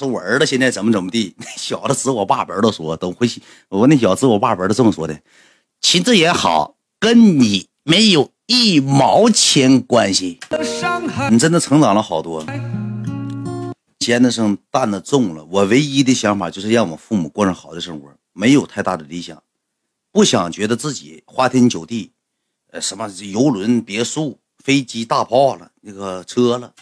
[0.00, 5.20] 说我儿子现在怎么怎么地，那小子指我爸本都说，等回去我那小子指我爸本都这么说的，
[5.82, 10.40] 秦志也好，跟你没有一毛钱关系。
[11.30, 12.42] 你真的成长了好多，
[13.98, 15.44] 肩子上担子重了。
[15.50, 19.42] 我唯一的想法就是让我父母过上好的生活，没有太大的理想，
[20.10, 22.12] 不想觉得自己花天酒地，
[22.72, 26.72] 呃，什么游轮、别墅、飞机、大炮了，那个车了。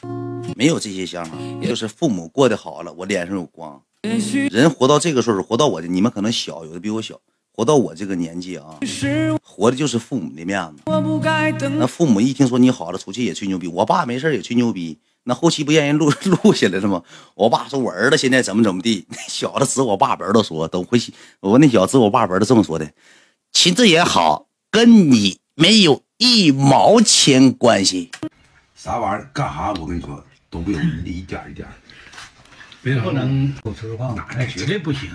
[0.57, 3.81] 没有这些想法，也就是父母过得好了，我脸上有光。
[4.51, 7.21] 人活到这个岁数，活到我的，你们可能小，有的比我小，
[7.53, 8.79] 活到我这个年纪啊，
[9.43, 10.83] 活的就是父母的面子。
[11.77, 13.67] 那父母一听说你好了，出去也吹牛逼。
[13.67, 16.11] 我爸没事也吹牛逼，那后期不让人录
[16.43, 17.03] 录下来了吗？
[17.35, 22.91] 我爸说我儿子现在怎么怎么地，那小子指我爸本都说，等回去我那小子指我爸本都这么说的，
[23.53, 28.11] 秦志也好，跟你没有一毛钱关系。
[28.75, 29.31] 啥玩意儿？
[29.32, 29.72] 干啥？
[29.72, 30.25] 我跟你说。
[30.50, 31.68] 都不有一点一点，
[32.83, 35.11] 别不能口吃话，那绝对不行。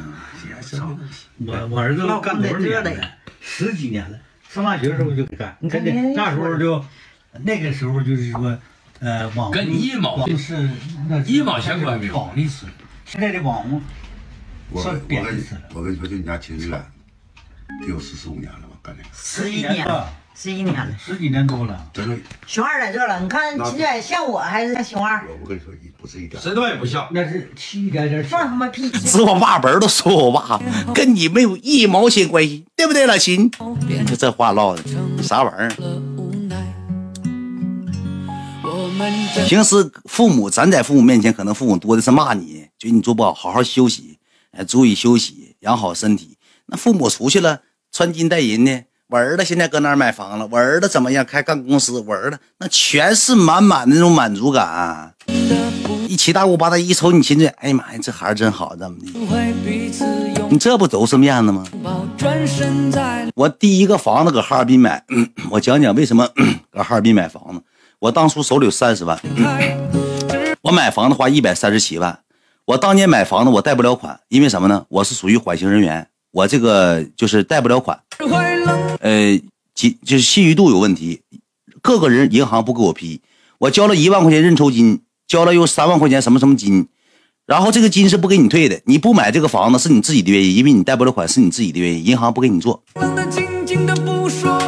[1.47, 3.11] 我我儿子干多少年了？
[3.41, 4.19] 十几年了。
[4.47, 6.85] 上大学的时候就干，真的那时候就
[7.39, 8.55] 那个时候就是说，
[8.99, 10.69] 呃，网跟你一毛就是
[11.25, 12.13] 一毛钱关系没有。
[12.13, 12.67] 保利斯，
[13.07, 13.81] 现在的网红
[14.75, 15.61] 算贬值了。
[15.73, 16.85] 我跟你说，就你家亲戚了，
[17.81, 18.77] 得有十四五年了吧？
[18.83, 20.13] 干这个十一年了。
[20.35, 22.17] 十一年了，十几年多了，真的。
[22.47, 25.23] 熊二在这了，你看秦姐像我还是像熊二？
[25.41, 28.23] 我跟你说，不是一点，谁他妈也不像，那是七点点。
[28.23, 28.89] 放他妈屁！
[28.89, 30.59] 指我爸本都说我爸
[30.93, 33.49] 跟你没有一毛钱关系，对不对，老秦？
[34.07, 34.83] 就这话唠的，
[35.21, 35.69] 啥玩意儿？
[39.47, 44.17] 平时父母，咱在父母面前，可能父母多的是骂你，觉得你做不好，好好休息，
[44.51, 46.37] 哎，注意休息，养好身体。
[46.65, 48.83] 那父母出去了，穿金戴银的。
[49.13, 50.47] 我儿子现在搁哪儿买房了？
[50.49, 51.23] 我儿子怎么样？
[51.23, 51.99] 开干公司？
[51.99, 55.13] 我儿子那全是满满的那种满足感。
[56.07, 59.05] 一七大姑八大姨一瞅你亲嘴，哎呀妈呀，这孩儿真好，怎么的？
[60.49, 61.63] 你这不都是面子吗？
[63.35, 65.03] 我第一个房子搁哈尔滨买，
[65.51, 66.27] 我讲讲为什么
[66.71, 67.61] 搁哈尔滨买房子。
[67.99, 69.19] 我当初手里有三十万，
[70.63, 72.17] 我买房子花一百三十七万。
[72.65, 74.83] 我当年买房子我贷不了款，因为什么呢？
[74.89, 77.99] 我是属于缓刑人员，我这个就是贷不了款。
[79.03, 79.37] 呃，
[79.75, 81.19] 信就是信誉度有问题，
[81.81, 83.19] 各个人银行不给我批，
[83.57, 86.87] 我交了一万块钱认筹金，交了又三万块钱什么什么金，
[87.45, 92.81] 然后这个金是不给你退的，你不买这个房子是你自己的原因，因为你贷不了款是你自己的原因，银行不给你做。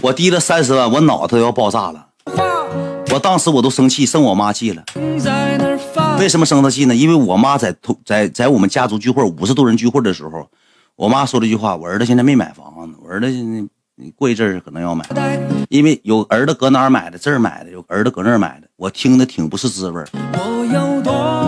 [0.02, 2.08] 我低了三十万，我脑子都要爆炸了，
[3.14, 4.84] 我当时我都生气，生我妈气了。
[6.20, 6.94] 为什么生她气呢？
[6.94, 7.74] 因为我妈在
[8.04, 10.50] 在在我们家族聚会五十多人聚会的时候，
[10.98, 13.66] 我妈说了一句话：我儿子现在没买房子，我儿子现在。
[13.98, 15.06] 你过一阵儿可能要买，
[15.70, 20.06] 因为有儿子搁哪儿买的，这儿买的，有儿子搁那儿买的，我听的挺不是滋味儿，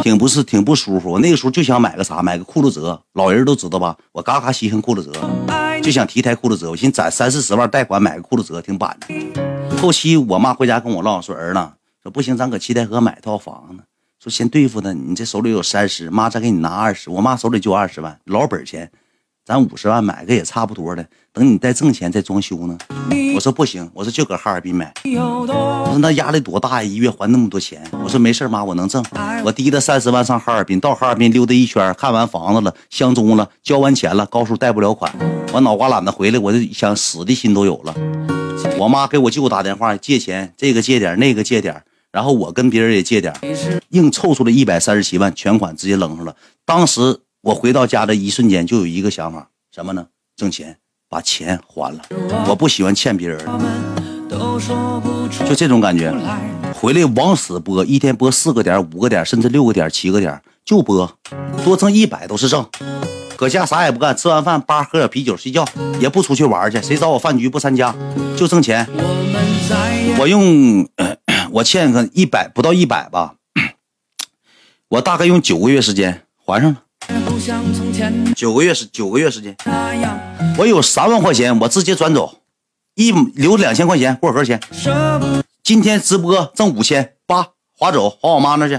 [0.02, 1.12] 挺不是挺不舒服。
[1.12, 3.97] 我那个时候就想买个啥，买个酷路泽，老人都知道吧？
[4.13, 5.12] 我嘎嘎稀罕酷路泽，
[5.84, 6.72] 就想提台酷路泽。
[6.72, 9.78] 我寻思攒三四十万贷款买个酷路泽挺板的。
[9.81, 11.59] 后期我妈回家跟我唠说，儿子
[12.02, 13.84] 说不行，咱搁七台河买套房子，
[14.24, 14.94] 说先对付他。
[14.94, 17.09] 你这手里有三十，妈再给你拿二十。
[17.09, 18.90] 我妈手里就二十万老本钱。
[19.47, 22.78] 咱五十万买个也差不多的，等你再挣钱再装修呢。
[23.34, 24.94] 我说不行，我说就搁哈尔滨买。
[25.06, 25.47] 我
[25.90, 27.81] 说那压力多大呀，一月还那么多钱。
[28.03, 29.02] 我说没事妈，我能挣。
[29.46, 35.09] 我提了三十万上哈尔滨，到哈尔滨溜达一圈，看完房子了，相中了，交完钱了，高数贷不了款。
[35.53, 37.96] 我脑瓜懒得回来，我就想死的心都有了。
[38.78, 41.81] 我妈给我舅打电话借钱，这个借点，那个借点，
[42.12, 43.34] 然后我跟别人也借点，
[43.91, 46.36] 硬凑出了一百三十七万全款，直接扔上了。
[46.66, 47.22] 当时。
[47.47, 50.08] 我回到家的一瞬间，就有一个想法，什么呢？
[50.35, 50.78] 挣钱，
[51.08, 52.02] 把钱还了。
[52.46, 53.40] 我不喜欢欠别人，
[55.47, 56.13] 就这种感觉。
[56.74, 61.09] 回来往死播，一天播四个点、五个点，甚至六个点、七个点，就播，
[61.63, 62.68] 多挣一百都是挣。
[63.38, 65.66] 搁家啥也不干，吃完饭叭喝点啤酒睡觉，
[66.02, 66.81] 也不出去玩去。
[66.81, 67.96] 谁找我饭局不参加，
[68.36, 68.86] 就挣钱。
[70.19, 70.86] 我用
[71.52, 73.36] 我欠个一百不到一百吧，
[74.90, 76.84] 我大概用九个月时间还上了。
[78.36, 79.56] 九个月时九个月时间，
[80.57, 82.39] 我有三万块钱，我直接转走，
[82.95, 84.60] 一留两千块钱过河钱。
[85.63, 88.77] 今天直播挣五千八，划走划我妈那去，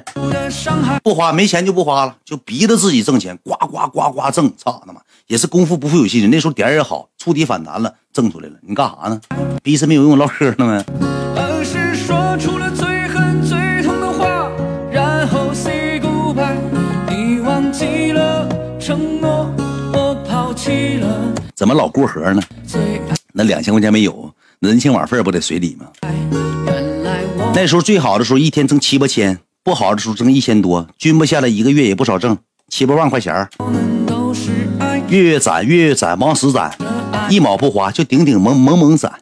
[1.02, 8.54] 不花没钱就不花了，就逼着自己挣钱，呱呱呱呱挣，操他妈也是功夫不负有心人，那时候点也好，触底反弹了，挣出来了。
[8.60, 9.18] 你干啥呢？
[9.62, 11.17] 逼是没有用，唠嗑呢吗？
[21.54, 22.42] 怎么老过河呢？
[23.32, 25.86] 那两千块钱没有，人情往费不得随礼吗？
[27.54, 32.36] 那时候最好的时候一天挣七八千，不好的时候挣一千多，均不下来一个月也不少挣。
[32.68, 33.48] 七八万块钱儿，
[35.08, 36.70] 月月攒，月月攒，往死攒，
[37.30, 39.12] 一毛不花，就顶顶猛猛猛攒。